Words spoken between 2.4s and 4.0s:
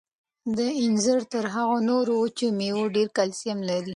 مېوو ډېر کلسیم لري.